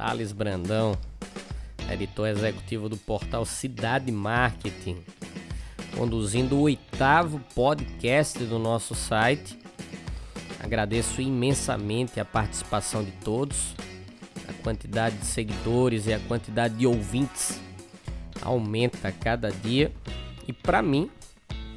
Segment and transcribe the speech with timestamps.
[0.00, 0.96] Thales Brandão,
[1.92, 4.96] editor executivo do portal Cidade Marketing,
[5.94, 9.58] conduzindo o oitavo podcast do nosso site.
[10.58, 13.74] Agradeço imensamente a participação de todos,
[14.48, 17.60] a quantidade de seguidores e a quantidade de ouvintes
[18.40, 19.92] aumenta a cada dia
[20.48, 21.10] e para mim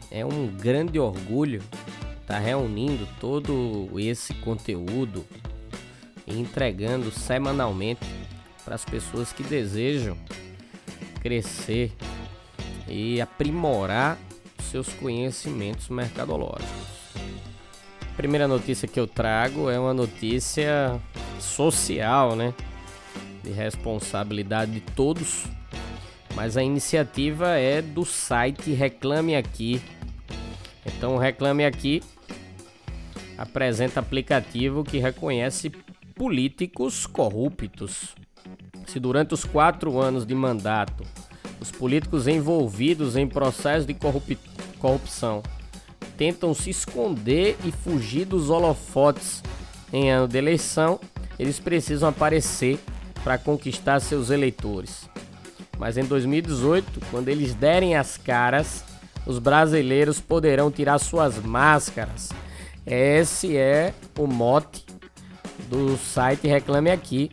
[0.09, 1.61] é um grande orgulho
[2.21, 5.25] estar tá reunindo todo esse conteúdo
[6.25, 8.05] e entregando semanalmente
[8.63, 10.17] para as pessoas que desejam
[11.21, 11.91] crescer
[12.87, 14.17] e aprimorar
[14.69, 16.93] seus conhecimentos mercadológicos.
[18.01, 20.99] A primeira notícia que eu trago é uma notícia
[21.39, 22.53] social, né?
[23.43, 25.45] De responsabilidade de todos,
[26.35, 29.81] mas a iniciativa é do site Reclame Aqui.
[30.85, 32.01] Então, Reclame Aqui
[33.37, 35.69] apresenta aplicativo que reconhece
[36.15, 38.15] políticos corruptos.
[38.87, 41.03] Se durante os quatro anos de mandato
[41.59, 44.37] os políticos envolvidos em processo de corrup
[44.79, 45.41] corrupção
[46.17, 49.41] tentam se esconder e fugir dos holofotes
[49.91, 50.99] em ano de eleição,
[51.39, 52.79] eles precisam aparecer
[53.23, 55.09] para conquistar seus eleitores.
[55.77, 58.83] Mas em 2018, quando eles derem as caras,
[59.25, 62.29] os brasileiros poderão tirar suas máscaras.
[62.85, 64.85] Esse é o mote
[65.73, 67.31] do site Reclame Aqui.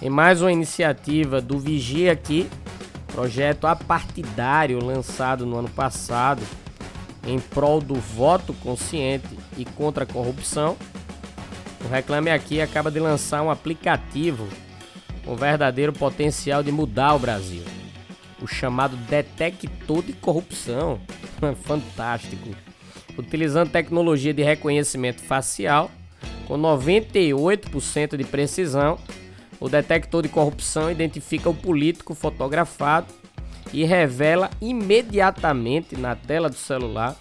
[0.00, 2.48] Em mais uma iniciativa do Vigia Aqui,
[3.08, 6.40] projeto apartidário lançado no ano passado
[7.26, 10.76] em prol do voto consciente e contra a corrupção.
[11.84, 14.46] O Reclame Aqui acaba de lançar um aplicativo
[15.24, 17.64] com verdadeiro potencial de mudar o Brasil.
[18.40, 21.00] O chamado Detector de Corrupção.
[21.64, 22.48] Fantástico.
[23.18, 25.90] Utilizando tecnologia de reconhecimento facial,
[26.46, 28.98] com 98% de precisão,
[29.58, 33.12] o detector de corrupção identifica o político fotografado
[33.72, 37.16] e revela imediatamente na tela do celular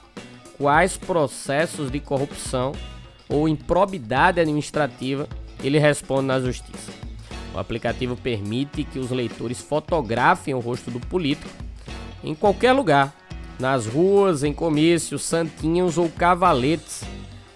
[0.58, 2.72] quais processos de corrupção
[3.28, 5.28] ou improbidade administrativa
[5.64, 6.92] ele responde na justiça.
[7.54, 11.50] O aplicativo permite que os leitores fotografem o rosto do político
[12.24, 13.16] em qualquer lugar,
[13.58, 17.04] nas ruas, em comícios, santinhos ou cavaletes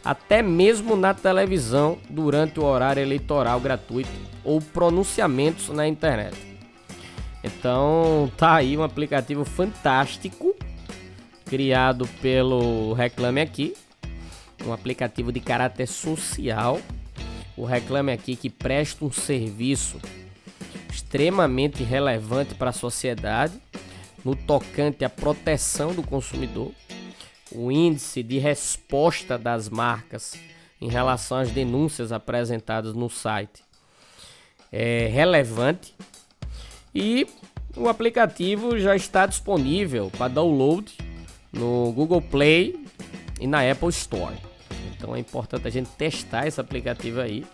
[0.10, 4.10] até mesmo na televisão durante o horário eleitoral gratuito
[4.44, 6.36] ou pronunciamentos na internet.
[7.44, 10.56] Então tá aí um aplicativo fantástico
[11.46, 13.76] criado pelo Reclame Aqui,
[14.66, 16.82] um aplicativo de caráter social.
[17.56, 20.00] O Reclame Aqui que presta um serviço
[20.92, 23.54] extremamente relevante para a sociedade
[24.26, 26.72] no tocante à proteção do consumidor
[27.52, 30.34] o índice de resposta das marcas
[30.82, 33.64] em relação às denúncias apresentadas no site
[34.72, 35.94] é relevante
[36.94, 37.28] e
[37.76, 40.96] o aplicativo já está disponível para download
[41.52, 42.84] no Google Play
[43.40, 44.36] e na Apple Store.
[44.96, 47.46] Então é importante a gente testar esse aplicativo aí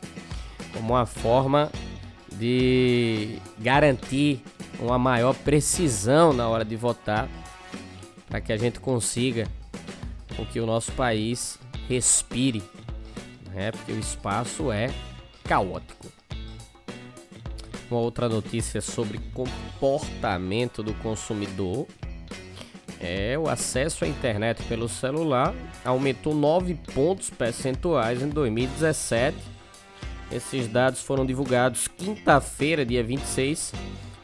[0.73, 1.72] como uma forma
[2.34, 4.41] de garantir
[4.79, 7.29] uma maior precisão na hora de votar
[8.28, 9.47] para que a gente consiga
[10.35, 12.63] com que o nosso país respire,
[13.53, 13.72] né?
[13.72, 14.90] porque o espaço é
[15.44, 16.07] caótico.
[17.90, 21.88] Uma outra notícia sobre comportamento do consumidor
[23.00, 25.53] é o acesso à internet pelo celular
[25.84, 29.37] aumentou 9 pontos percentuais em 2017.
[30.32, 33.73] Esses dados foram divulgados quinta-feira, dia 26,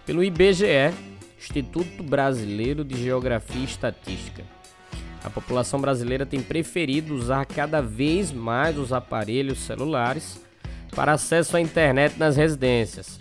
[0.06, 0.92] pelo IBGE,
[1.38, 4.44] Instituto Brasileiro de Geografia e Estatística.
[5.24, 10.40] A população brasileira tem preferido usar cada vez mais os aparelhos celulares
[10.96, 13.20] para acesso à internet nas residências.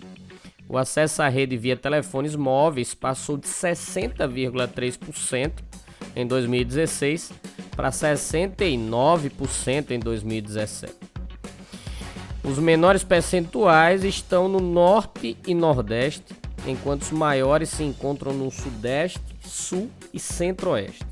[0.67, 5.51] O acesso à rede via telefones móveis passou de 60,3%
[6.15, 7.31] em 2016
[7.75, 10.93] para 69% em 2017.
[12.43, 16.33] Os menores percentuais estão no norte e nordeste,
[16.65, 21.05] enquanto os maiores se encontram no sudeste, sul e centro-oeste.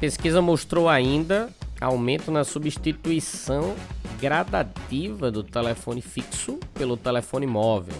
[0.00, 3.76] Pesquisa mostrou ainda aumento na substituição
[4.18, 7.96] gradativa do telefone fixo pelo telefone móvel.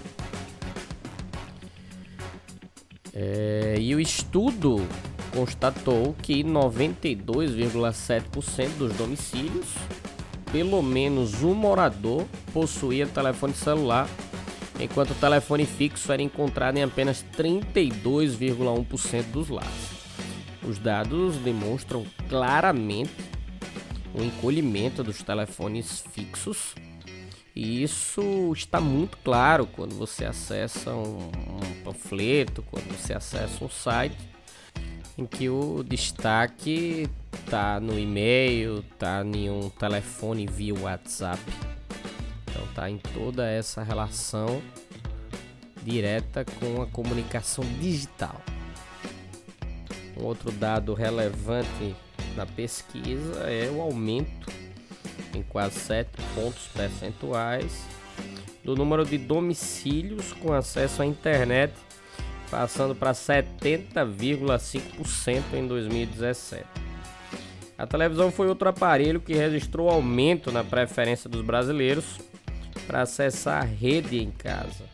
[3.13, 4.83] É, e o estudo
[5.35, 9.67] constatou que 92,7% dos domicílios,
[10.51, 14.09] pelo menos um morador, possuía telefone celular,
[14.79, 19.90] enquanto o telefone fixo era encontrado em apenas 32,1% dos lares.
[20.63, 23.13] Os dados demonstram claramente
[24.15, 26.75] o encolhimento dos telefones fixos
[27.55, 33.69] e isso está muito claro quando você acessa um, um panfleto, quando você acessa um
[33.69, 34.17] site
[35.19, 37.09] em que o destaque
[37.51, 41.41] tá no e-mail, tá em um telefone via WhatsApp.
[42.49, 44.63] Então tá em toda essa relação
[45.83, 48.41] direta com a comunicação digital.
[50.21, 51.97] Um outro dado relevante
[52.37, 54.53] na pesquisa é o aumento
[55.35, 57.87] em quase 7 pontos percentuais
[58.63, 61.73] do número de domicílios com acesso à internet,
[62.51, 66.67] passando para 70,5% em 2017.
[67.79, 72.19] A televisão foi outro aparelho que registrou aumento na preferência dos brasileiros
[72.87, 74.85] para acessar a rede em casa,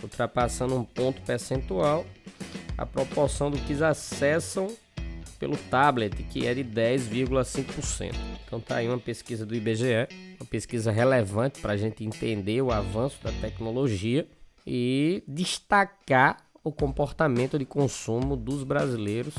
[0.00, 2.06] ultrapassando um ponto percentual
[2.80, 4.74] a proporção do que acessam
[5.38, 8.14] pelo tablet, que é de 10,5%.
[8.46, 10.08] Então tá aí uma pesquisa do IBGE,
[10.40, 14.26] uma pesquisa relevante para a gente entender o avanço da tecnologia
[14.66, 19.34] e destacar o comportamento de consumo dos brasileiros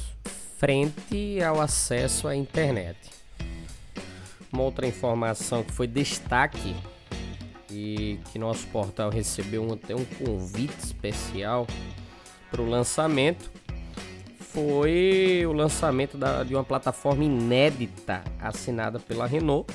[0.57, 3.09] frente ao acesso à internet.
[4.53, 6.75] Uma outra informação que foi destaque
[7.71, 11.65] e que nosso portal recebeu até um convite especial
[12.51, 13.49] para o lançamento
[14.39, 19.73] foi o lançamento da, de uma plataforma inédita assinada pela Renault,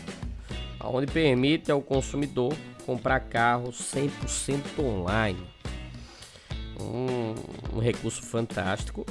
[0.84, 5.46] onde permite ao consumidor comprar carros 100% online.
[6.78, 7.34] Um,
[7.74, 9.06] um, recurso fantástico.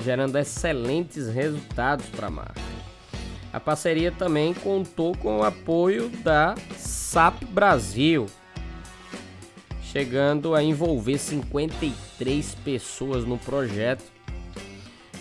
[0.01, 2.61] gerando excelentes resultados para a marca.
[3.51, 8.25] A parceria também contou com o apoio da SAP Brasil,
[9.83, 14.11] chegando a envolver 53 pessoas no projeto,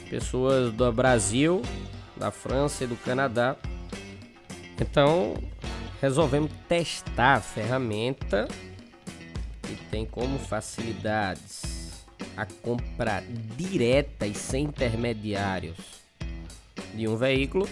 [0.08, 1.60] pessoas do Brasil,
[2.16, 3.56] da França e do Canadá.
[4.80, 5.34] Então,
[6.00, 8.48] resolvemos testar a ferramenta
[9.90, 11.82] tem como facilidades
[12.36, 13.22] a compra
[13.56, 15.76] direta e sem intermediários
[16.94, 17.68] de um veículo,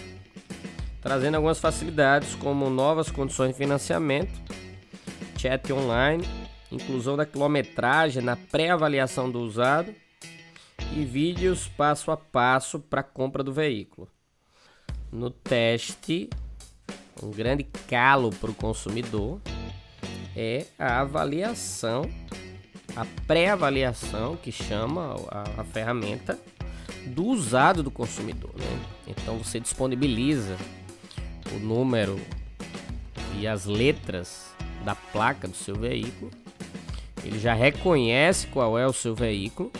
[1.01, 4.39] trazendo algumas facilidades como novas condições de financiamento,
[5.37, 6.23] chat online,
[6.71, 9.93] inclusão da quilometragem na pré-avaliação do usado
[10.93, 14.07] e vídeos passo a passo para a compra do veículo.
[15.11, 16.29] No teste,
[17.21, 19.41] um grande calo para o consumidor
[20.35, 22.09] é a avaliação,
[22.95, 26.39] a pré-avaliação que chama a, a, ferramenta
[27.07, 28.51] do usado do consumidor.
[28.57, 28.79] Né?
[29.07, 30.55] Então você disponibiliza
[31.53, 32.19] o número
[33.39, 36.31] e as letras da placa do seu veículo.
[37.23, 39.71] Ele já reconhece qual é o seu veículo.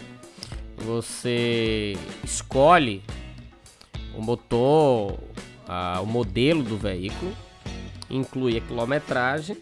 [0.77, 3.03] Você escolhe
[4.15, 5.17] o motor,
[6.01, 7.35] o modelo do veículo,
[8.09, 9.57] inclui a quilometragem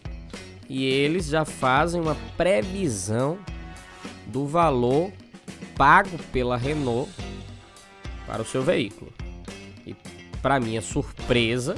[0.70, 3.40] e eles já fazem uma previsão
[4.28, 5.10] do valor
[5.76, 7.10] pago pela Renault
[8.24, 9.12] para o seu veículo.
[9.84, 9.96] E
[10.40, 11.74] para minha surpresa,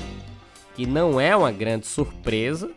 [0.76, 2.70] que não é uma grande surpresa,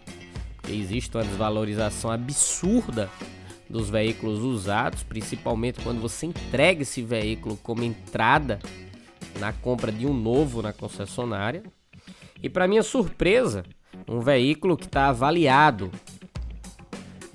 [0.70, 3.10] existe uma desvalorização absurda
[3.70, 8.60] dos veículos usados, principalmente quando você entrega esse veículo como entrada
[9.38, 11.62] na compra de um novo na concessionária.
[12.42, 13.66] E para minha surpresa,
[14.08, 15.92] um veículo que está avaliado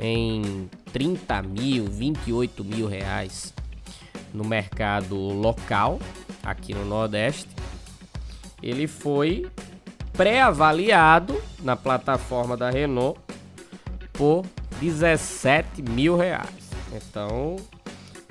[0.00, 3.52] em 30 mil, 28 mil reais
[4.32, 6.00] no mercado local
[6.42, 7.48] aqui no Nordeste,
[8.62, 9.46] ele foi
[10.14, 13.20] pré-avaliado na plataforma da Renault
[14.12, 14.44] por
[14.80, 16.70] 17 mil reais.
[16.92, 17.56] Então,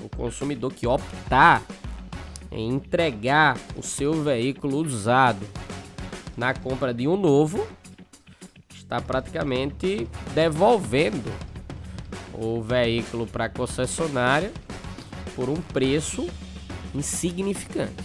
[0.02, 1.62] o consumidor que optar
[2.52, 5.46] em entregar o seu veículo usado
[6.36, 7.68] na compra de um novo
[8.70, 11.32] está praticamente devolvendo
[12.34, 14.52] o veículo para a concessionária
[15.36, 16.28] por um preço
[16.94, 18.04] insignificante.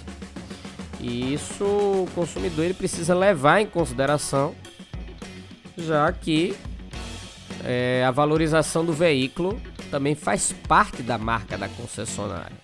[1.00, 4.54] E isso o consumidor ele precisa levar em consideração,
[5.76, 6.56] já que
[7.64, 12.56] é, a valorização do veículo também faz parte da marca da concessionária.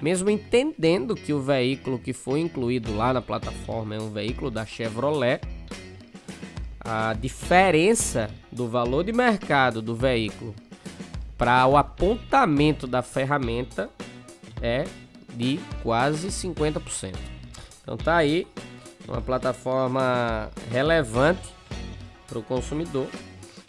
[0.00, 4.66] Mesmo entendendo que o veículo que foi incluído lá na plataforma é um veículo da
[4.66, 5.40] Chevrolet,
[6.80, 10.54] a diferença do valor de mercado do veículo
[11.42, 13.90] para o apontamento da ferramenta
[14.62, 14.84] é
[15.34, 17.16] de quase 50%.
[17.82, 18.46] Então tá aí
[19.08, 21.52] uma plataforma relevante
[22.28, 23.08] para o consumidor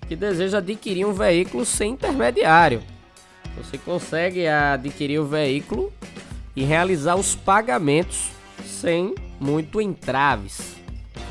[0.07, 2.83] que deseja adquirir um veículo sem intermediário.
[3.57, 5.91] Você consegue adquirir o veículo
[6.55, 8.29] e realizar os pagamentos
[8.63, 10.75] sem muito entraves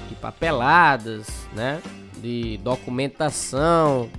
[0.09, 1.81] de papeladas, né?
[2.21, 4.11] De documentação.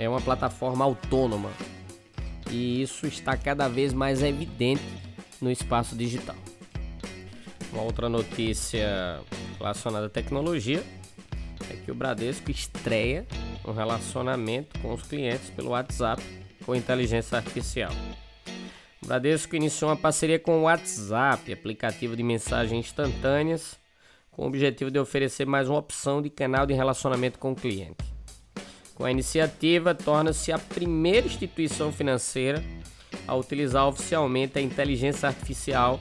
[0.00, 1.50] É uma plataforma autônoma
[2.50, 4.82] e isso está cada vez mais evidente
[5.42, 6.36] no espaço digital.
[7.70, 9.20] Uma outra notícia
[9.58, 10.82] relacionada à tecnologia
[11.70, 13.26] é que o Bradesco estreia
[13.62, 16.22] um relacionamento com os clientes pelo WhatsApp
[16.64, 17.92] com inteligência artificial.
[19.02, 23.78] O Bradesco iniciou uma parceria com o WhatsApp, aplicativo de mensagens instantâneas,
[24.30, 28.19] com o objetivo de oferecer mais uma opção de canal de relacionamento com o cliente.
[29.00, 32.62] Com a iniciativa, torna-se a primeira instituição financeira
[33.26, 35.98] a utilizar oficialmente a inteligência artificial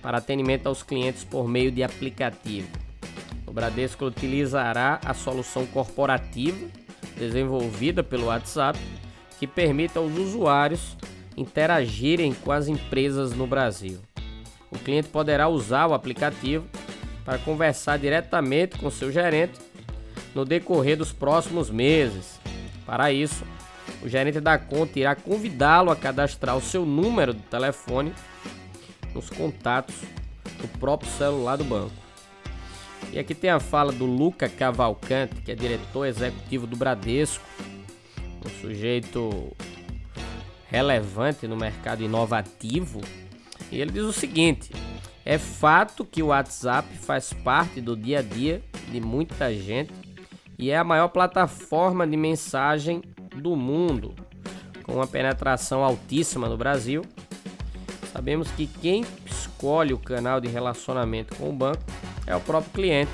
[0.00, 2.70] para atendimento aos clientes por meio de aplicativo.
[3.46, 6.56] O Bradesco utilizará a solução corporativa
[7.18, 8.78] desenvolvida pelo WhatsApp
[9.38, 10.96] que permite aos usuários
[11.36, 13.98] interagirem com as empresas no Brasil.
[14.70, 16.64] O cliente poderá usar o aplicativo
[17.26, 19.60] para conversar diretamente com seu gerente
[20.34, 22.40] no decorrer dos próximos meses.
[22.86, 23.44] Para isso,
[24.02, 28.12] o gerente da conta irá convidá-lo a cadastrar o seu número de telefone
[29.14, 29.94] nos contatos
[30.60, 32.02] do próprio celular do banco.
[33.12, 37.44] E aqui tem a fala do Luca Cavalcante, que é diretor executivo do Bradesco,
[38.44, 39.54] um sujeito
[40.68, 43.00] relevante no mercado inovativo.
[43.70, 44.70] E ele diz o seguinte:
[45.24, 49.92] é fato que o WhatsApp faz parte do dia a dia de muita gente
[50.62, 53.02] e é a maior plataforma de mensagem
[53.36, 54.14] do mundo,
[54.84, 57.02] com uma penetração altíssima no Brasil
[58.12, 61.82] Sabemos que quem escolhe o canal de relacionamento com o banco
[62.26, 63.10] é o próprio cliente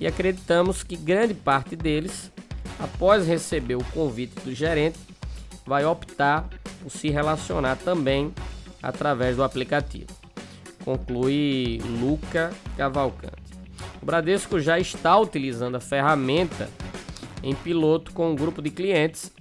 [0.00, 2.32] e acreditamos que grande parte deles,
[2.80, 4.98] após receber o convite do gerente,
[5.66, 6.48] vai optar
[6.82, 8.32] por se relacionar também
[8.82, 10.08] através do aplicativo.
[10.82, 13.41] Conclui Luca Cavalcante.
[14.02, 16.68] O Bradesco já está utilizando a ferramenta
[17.40, 19.32] em piloto com um grupo de clientes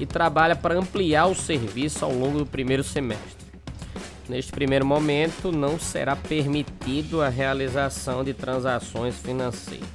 [0.00, 3.46] e trabalha para ampliar o serviço ao longo do primeiro semestre.
[4.28, 9.88] Neste primeiro momento, não será permitido a realização de transações financeiras.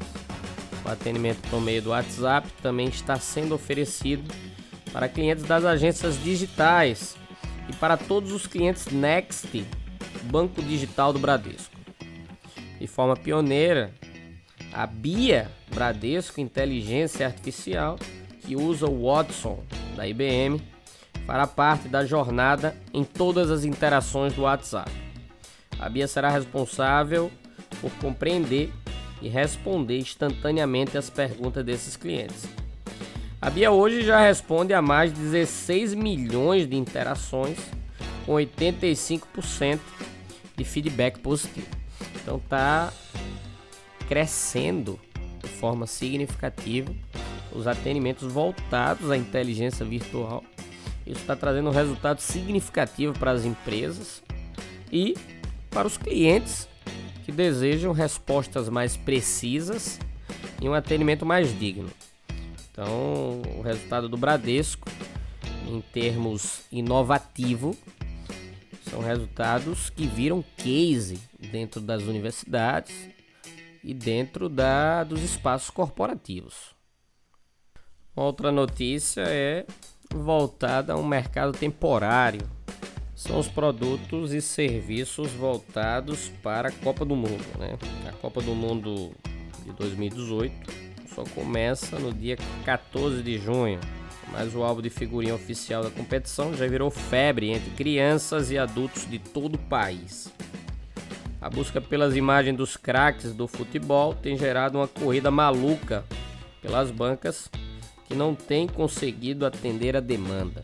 [0.85, 4.33] O atendimento por meio do WhatsApp também está sendo oferecido
[4.91, 7.15] para clientes das agências digitais
[7.69, 9.65] e para todos os clientes Next,
[10.23, 11.73] Banco Digital do Bradesco.
[12.79, 13.93] De forma pioneira,
[14.73, 17.97] a BIA Bradesco Inteligência Artificial,
[18.41, 19.63] que usa o Watson
[19.95, 20.61] da IBM,
[21.25, 24.91] fará parte da jornada em todas as interações do WhatsApp.
[25.79, 27.31] A Bia será responsável
[27.79, 28.71] por compreender
[29.21, 32.45] e responder instantaneamente as perguntas desses clientes.
[33.41, 37.57] A Bia hoje já responde a mais de 16 milhões de interações,
[38.25, 39.79] com 85%
[40.55, 41.67] de feedback positivo.
[42.15, 42.91] Então tá
[44.07, 44.99] crescendo
[45.41, 46.93] de forma significativa
[47.51, 50.43] os atendimentos voltados à inteligência virtual.
[51.05, 54.23] Isso está trazendo um resultado significativo para as empresas
[54.91, 55.15] e
[55.69, 56.67] para os clientes
[57.25, 59.99] que desejam respostas mais precisas
[60.61, 61.89] e um atendimento mais digno.
[62.71, 64.89] Então, o resultado do Bradesco,
[65.67, 67.75] em termos inovativo,
[68.89, 72.93] são resultados que viram case dentro das universidades
[73.83, 76.73] e dentro da, dos espaços corporativos.
[78.15, 79.65] Outra notícia é
[80.13, 82.41] voltada a um mercado temporário.
[83.15, 87.43] São os produtos e serviços voltados para a Copa do Mundo.
[87.57, 87.77] Né?
[88.07, 89.11] A Copa do Mundo
[89.63, 90.53] de 2018
[91.13, 93.79] só começa no dia 14 de junho,
[94.31, 99.09] mas o álbum de figurinha oficial da competição já virou febre entre crianças e adultos
[99.09, 100.31] de todo o país.
[101.43, 106.05] A busca pelas imagens dos craques do futebol tem gerado uma corrida maluca
[106.61, 107.51] pelas bancas
[108.05, 110.63] que não tem conseguido atender a demanda.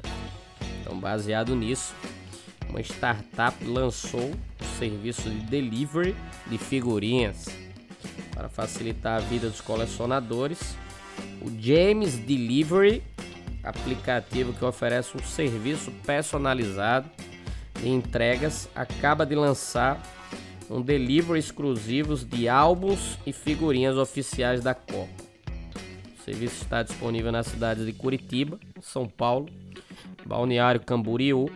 [0.79, 1.93] Então, baseado nisso,
[2.69, 6.15] uma startup lançou o serviço de delivery
[6.47, 7.47] de figurinhas
[8.33, 10.77] para facilitar a vida dos colecionadores.
[11.41, 13.03] O James Delivery,
[13.65, 17.09] aplicativo que oferece um serviço personalizado
[17.81, 20.01] de entregas, acaba de lançar
[20.69, 25.09] um delivery exclusivos de álbuns e figurinhas oficiais da Copa.
[26.19, 29.49] O serviço está disponível nas cidades de Curitiba, São Paulo,
[30.25, 31.49] Balneário Camboriú.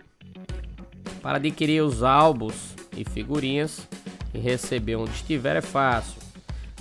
[1.22, 3.86] Para adquirir os álbuns e figurinhas
[4.34, 6.20] e receber onde estiver é fácil.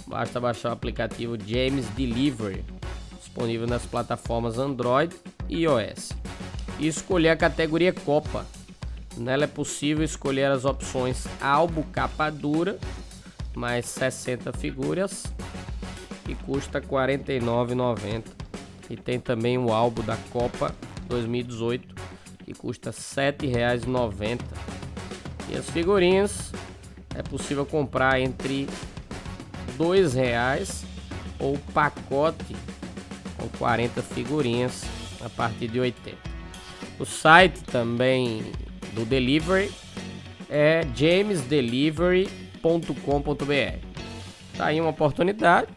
[0.07, 2.65] Basta baixar o aplicativo James Delivery,
[3.17, 5.15] disponível nas plataformas Android
[5.47, 6.11] e iOS,
[6.79, 8.45] e escolher a categoria Copa.
[9.17, 12.79] Nela é possível escolher as opções álbum capa dura,
[13.55, 15.23] mais 60 figuras,
[16.25, 18.23] que custa R$ 49,90.
[18.89, 20.73] E tem também o álbum da Copa
[21.07, 21.95] 2018,
[22.43, 24.39] que custa R$ 7,90.
[25.49, 26.51] E as figurinhas
[27.15, 28.67] é possível comprar entre
[29.77, 30.83] R$ reais
[31.39, 32.55] ou pacote
[33.37, 34.83] com 40 figurinhas
[35.23, 36.17] a partir de 80.
[36.99, 38.43] O site também
[38.93, 39.71] do delivery
[40.49, 43.87] é jamesdelivery.com.br.
[44.57, 45.67] Tá aí uma oportunidade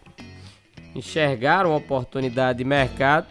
[0.98, 3.26] enxergar uma oportunidade de mercado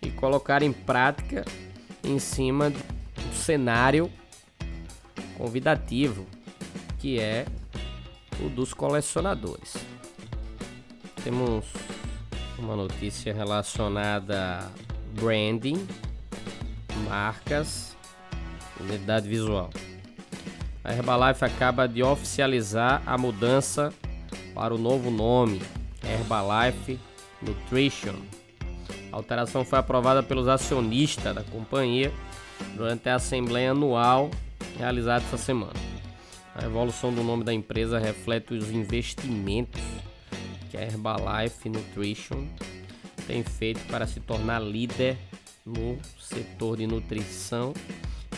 [0.00, 1.44] e colocar em prática
[2.02, 4.10] em cima do cenário
[5.36, 6.26] convidativo
[6.98, 7.46] que é
[8.40, 9.74] o dos colecionadores.
[11.22, 11.66] Temos
[12.58, 14.70] uma notícia relacionada a
[15.18, 15.86] branding,
[17.08, 17.89] marcas,
[18.84, 19.70] identidade visual.
[20.82, 23.92] A Herbalife acaba de oficializar a mudança
[24.54, 25.60] para o novo nome
[26.02, 26.98] Herbalife
[27.42, 28.14] Nutrition.
[29.12, 32.12] A alteração foi aprovada pelos acionistas da companhia
[32.76, 34.30] durante a assembleia anual
[34.78, 35.74] realizada essa semana.
[36.54, 39.80] A evolução do nome da empresa reflete os investimentos
[40.70, 42.46] que a Herbalife Nutrition
[43.26, 45.16] tem feito para se tornar líder
[45.64, 47.72] no setor de nutrição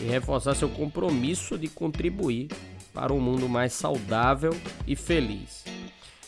[0.01, 2.49] e reforçar seu compromisso de contribuir
[2.93, 4.53] para um mundo mais saudável
[4.87, 5.65] e feliz.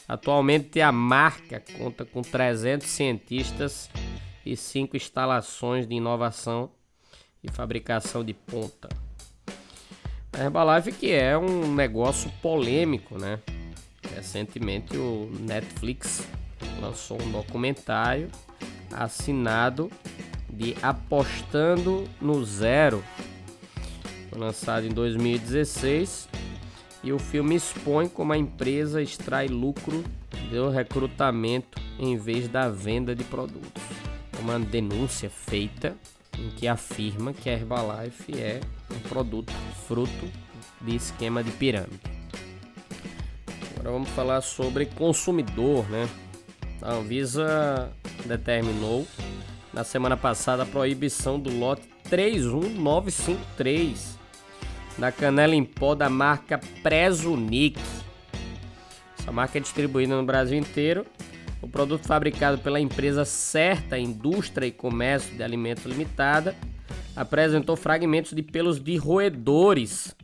[0.07, 3.91] Atualmente a marca conta com 300 cientistas
[4.45, 6.71] e 5 instalações de inovação
[7.43, 8.89] e fabricação de ponta.
[10.33, 13.41] A Herbalife que é um negócio polêmico, né?
[14.15, 16.27] Recentemente o Netflix
[16.81, 18.31] lançou um documentário
[18.93, 19.91] assinado
[20.51, 23.03] de Apostando no Zero.
[24.35, 26.29] Foi lançado em 2016
[27.05, 30.03] e o filme expõe como a empresa extrai lucro
[30.51, 33.81] do recrutamento em vez da venda de produtos.
[34.37, 35.97] É uma denúncia feita
[36.37, 38.59] em que afirma que a Herbalife é
[38.93, 39.53] um produto
[39.87, 40.29] fruto
[40.81, 42.01] de esquema de pirâmide.
[43.77, 46.09] Agora vamos falar sobre consumidor, né?
[46.83, 47.93] A Anvisa
[48.27, 49.07] determinou
[49.73, 54.24] na semana passada a proibição do lote 31953
[54.99, 57.81] da canela em pó da marca Presunic.
[59.19, 61.07] Essa marca é distribuída no Brasil inteiro.
[61.61, 66.55] O produto fabricado pela empresa Certa Indústria e Comércio de Alimentos Limitada
[67.17, 70.15] apresentou fragmentos de pelos de roedores,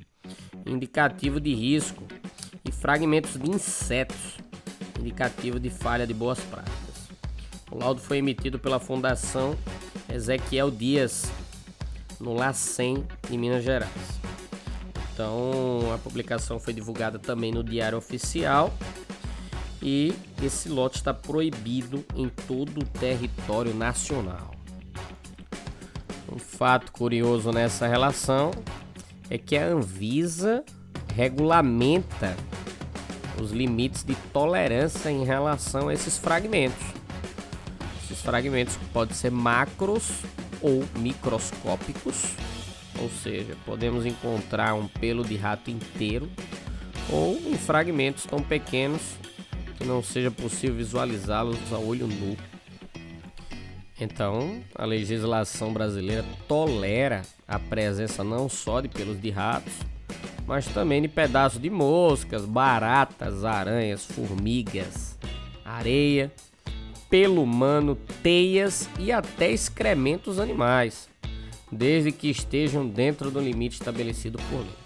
[0.67, 2.05] indicativo de risco,
[2.63, 4.39] e fragmentos de insetos,
[4.99, 7.09] indicativo de falha de boas práticas.
[7.71, 9.57] O laudo foi emitido pela Fundação
[10.13, 11.31] Ezequiel Dias,
[12.21, 14.20] no LACEN, em Minas Gerais.
[15.21, 18.73] Então a publicação foi divulgada também no Diário Oficial
[19.83, 24.55] e esse lote está proibido em todo o território nacional.
[26.33, 28.51] Um fato curioso nessa relação
[29.29, 30.65] é que a Anvisa
[31.15, 32.35] regulamenta
[33.39, 36.87] os limites de tolerância em relação a esses fragmentos.
[38.05, 40.23] Esses fragmentos podem ser macros
[40.63, 42.25] ou microscópicos,
[43.01, 46.29] ou seja, podemos encontrar um pelo de rato inteiro
[47.11, 49.01] ou em fragmentos tão pequenos
[49.77, 52.37] que não seja possível visualizá-los a olho nu.
[54.01, 59.75] Então, a legislação brasileira tolera a presença não só de pelos de ratos,
[60.47, 65.19] mas também de pedaços de moscas, baratas, aranhas, formigas,
[65.65, 66.33] areia,
[67.11, 71.10] pelo humano, teias e até excrementos animais,
[71.71, 74.81] desde que estejam dentro do limite estabelecido por lei.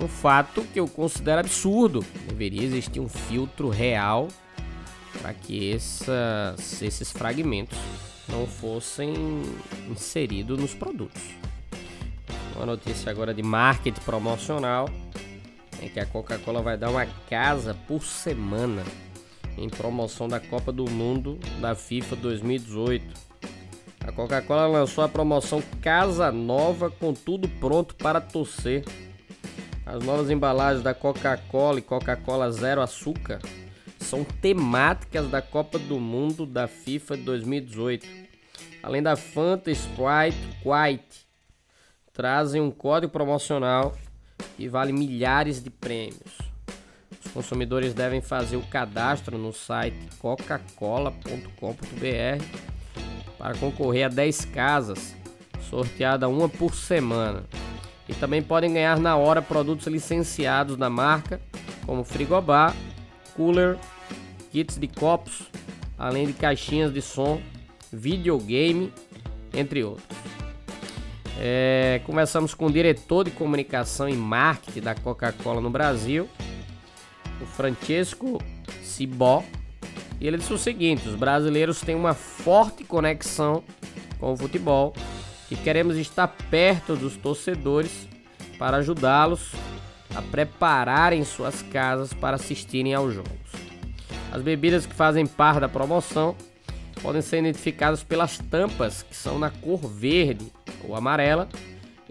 [0.00, 2.04] Um fato que eu considero absurdo.
[2.26, 4.28] Deveria existir um filtro real
[5.20, 7.78] para que essas, esses fragmentos
[8.28, 9.12] não fossem
[9.90, 11.22] inseridos nos produtos.
[12.56, 14.88] Uma notícia agora de marketing promocional
[15.82, 18.84] é que a Coca-Cola vai dar uma casa por semana
[19.56, 23.29] em promoção da Copa do Mundo da FIFA 2018.
[24.10, 28.84] A Coca-Cola lançou a promoção Casa Nova com tudo pronto para torcer
[29.86, 33.38] as novas embalagens da Coca-Cola e Coca-Cola Zero Açúcar
[34.00, 38.04] são temáticas da Copa do Mundo da FIFA 2018.
[38.82, 41.24] Além da Fanta Sprite White,
[42.12, 43.96] trazem um código promocional
[44.56, 46.36] que vale milhares de prêmios.
[47.24, 52.69] Os consumidores devem fazer o cadastro no site coca-cola.com.br
[53.40, 55.16] para concorrer a 10 casas,
[55.62, 57.44] sorteada uma por semana.
[58.06, 61.40] E também podem ganhar na hora produtos licenciados da marca,
[61.86, 62.76] como frigobar,
[63.34, 63.78] cooler,
[64.52, 65.50] kits de copos,
[65.96, 67.40] além de caixinhas de som,
[67.90, 68.92] videogame,
[69.54, 70.06] entre outros.
[71.38, 76.28] É, começamos com o diretor de comunicação e marketing da Coca-Cola no Brasil,
[77.40, 78.38] o Francesco
[78.82, 79.42] Cibó.
[80.20, 83.64] E ele disse o seguinte: os brasileiros têm uma forte conexão
[84.18, 84.92] com o futebol
[85.50, 88.06] e queremos estar perto dos torcedores
[88.58, 89.52] para ajudá-los
[90.14, 93.30] a prepararem suas casas para assistirem aos jogos.
[94.30, 96.36] As bebidas que fazem parte da promoção
[97.02, 100.52] podem ser identificadas pelas tampas que são na cor verde
[100.86, 101.48] ou amarela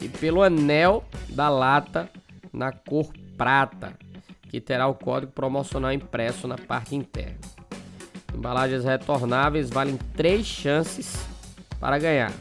[0.01, 2.09] e pelo anel da lata
[2.51, 3.93] na cor prata,
[4.49, 7.58] que terá o código promocional impresso na parte interna.
[8.39, 11.27] Embalagens retornáveis valem três chances
[11.77, 12.31] para ganhar.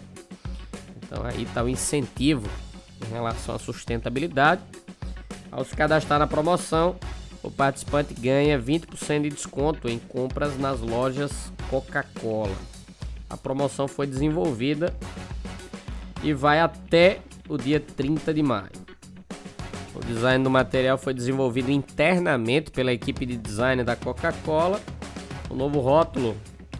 [0.96, 2.48] Então aí está o incentivo
[3.04, 4.62] em relação à sustentabilidade.
[5.50, 6.94] Ao se cadastrar na promoção,
[7.42, 12.54] o participante ganha 20% de desconto em compras nas lojas Coca-Cola.
[13.28, 14.94] A promoção foi desenvolvida
[16.22, 18.70] e vai até o dia 30 de maio.
[19.96, 24.80] O design do material foi desenvolvido internamente pela equipe de design da Coca-Cola.
[25.50, 26.37] O novo rótulo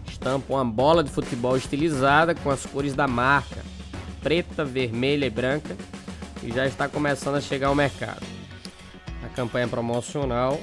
[0.07, 3.63] estampa uma bola de futebol estilizada com as cores da marca
[4.23, 5.77] preta, vermelha e branca
[6.43, 8.25] e já está começando a chegar ao mercado.
[9.25, 10.61] A campanha promocional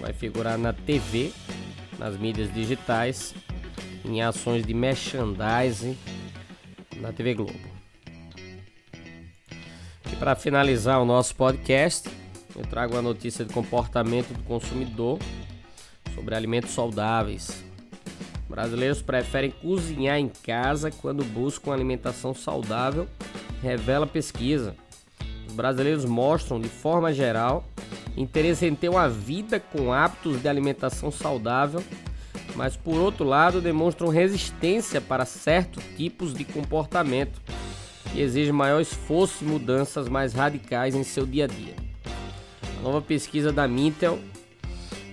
[0.00, 1.32] vai figurar na TV,
[1.98, 3.34] nas mídias digitais,
[4.04, 5.96] em ações de merchandising
[6.96, 7.78] na TV Globo.
[10.10, 12.08] E para finalizar o nosso podcast,
[12.56, 15.18] eu trago a notícia de comportamento do consumidor
[16.18, 17.62] sobre alimentos saudáveis.
[18.48, 23.06] Brasileiros preferem cozinhar em casa quando buscam alimentação saudável,
[23.62, 24.74] revela pesquisa.
[25.46, 27.64] Os brasileiros mostram, de forma geral,
[28.16, 31.84] interesse em ter uma vida com hábitos de alimentação saudável,
[32.56, 37.40] mas por outro lado demonstram resistência para certos tipos de comportamento
[38.12, 41.76] que exigem maior esforço e mudanças mais radicais em seu dia a dia.
[42.78, 44.18] A nova pesquisa da Mintel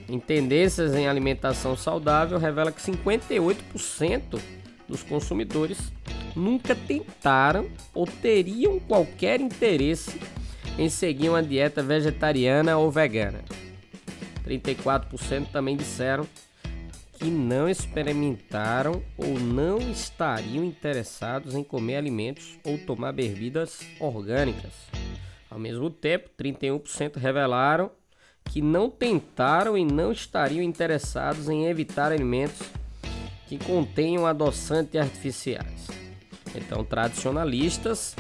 [0.07, 4.39] em tendências em alimentação saudável revela que 58%
[4.87, 5.91] dos consumidores
[6.35, 10.19] nunca tentaram ou teriam qualquer interesse
[10.77, 13.39] em seguir uma dieta vegetariana ou vegana.
[14.45, 16.27] 34% também disseram
[17.17, 24.73] que não experimentaram ou não estariam interessados em comer alimentos ou tomar bebidas orgânicas.
[25.49, 27.89] Ao mesmo tempo, 31% revelaram
[28.45, 32.61] que não tentaram e não estariam interessados em evitar alimentos
[33.47, 35.87] que contenham adoçantes artificiais.
[36.55, 38.15] Então, tradicionalistas,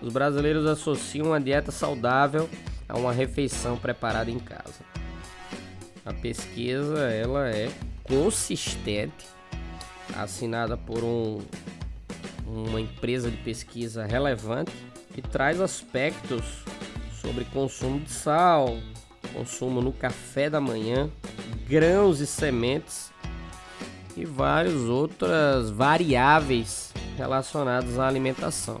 [0.00, 2.48] os brasileiros associam a dieta saudável
[2.88, 4.80] a uma refeição preparada em casa.
[6.04, 7.70] A pesquisa ela é
[8.04, 9.26] consistente,
[10.16, 11.38] assinada por um,
[12.46, 14.72] uma empresa de pesquisa relevante
[15.14, 16.64] que traz aspectos
[17.20, 18.78] sobre consumo de sal,
[19.32, 21.08] consumo no café da manhã,
[21.68, 23.10] grãos e sementes
[24.16, 28.80] e várias outras variáveis relacionadas à alimentação.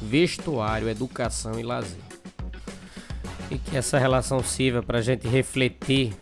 [0.00, 2.11] vestuário, educação e lazer.
[3.50, 6.14] E que essa relação sirva para a gente refletir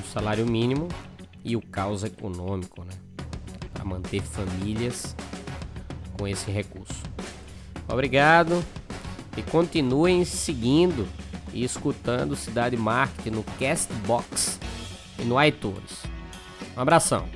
[0.00, 0.88] o salário mínimo
[1.44, 2.92] e o caos econômico, né?
[3.72, 5.14] Para manter famílias
[6.18, 7.02] com esse recurso.
[7.88, 8.64] Obrigado
[9.36, 11.06] e continuem seguindo
[11.52, 14.58] e escutando Cidade Marketing no Castbox
[15.18, 16.02] e no iTunes.
[16.76, 17.35] Um abração.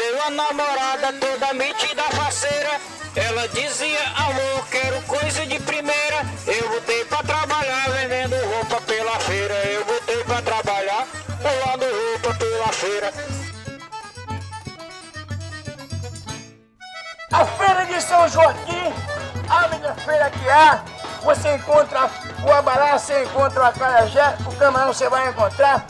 [0.00, 2.80] Arranjei uma namorada toda metida faceira.
[3.14, 6.24] Ela dizia, amor, quero coisa de primeira.
[6.46, 9.54] Eu botei pra trabalhar vendendo roupa pela feira.
[9.66, 11.06] Eu botei pra trabalhar
[11.42, 13.12] pulando roupa pela feira.
[17.32, 18.94] A feira de São Joaquim,
[19.48, 20.82] a melhor feira que há.
[21.22, 22.10] Você encontra
[22.42, 25.86] o abará, você encontra o acarajé, o camarão você vai encontrar.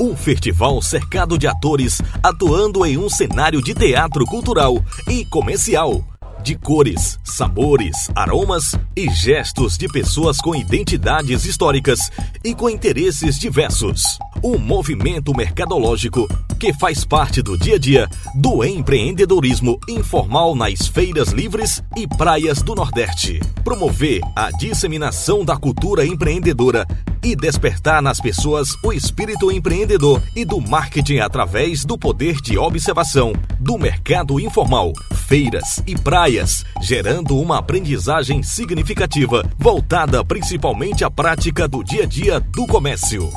[0.00, 6.04] Um festival cercado de atores atuando em um cenário de teatro cultural e comercial.
[6.40, 12.12] De cores, sabores, aromas e gestos de pessoas com identidades históricas
[12.44, 14.20] e com interesses diversos.
[14.42, 16.28] Um movimento mercadológico
[16.60, 22.62] que faz parte do dia a dia do empreendedorismo informal nas feiras livres e praias
[22.62, 23.40] do Nordeste.
[23.64, 26.86] Promover a disseminação da cultura empreendedora
[27.22, 33.32] e despertar nas pessoas o espírito empreendedor e do marketing através do poder de observação
[33.58, 41.82] do mercado informal, feiras e praias, gerando uma aprendizagem significativa voltada principalmente à prática do
[41.82, 43.30] dia a dia do comércio.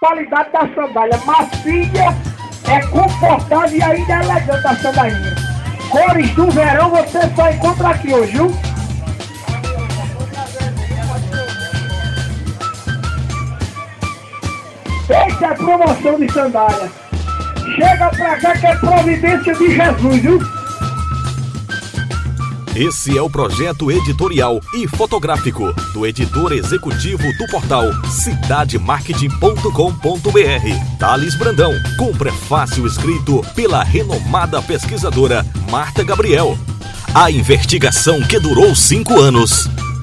[0.00, 2.32] Qualidade da sandália macia,
[2.64, 5.34] é confortável e ainda é elegante a sandalinha.
[5.90, 8.71] Cores do verão você só encontra aqui hoje, viu?
[15.42, 16.88] Essa é promoção de sandália.
[17.74, 20.38] Chega pra cá que é providência de Jesus, viu?
[22.76, 31.72] Esse é o projeto editorial e fotográfico do editor executivo do portal cidademarketing.com.br, Thales Brandão,
[31.98, 36.56] com prefácio escrito pela renomada pesquisadora Marta Gabriel.
[37.12, 39.68] A investigação que durou cinco anos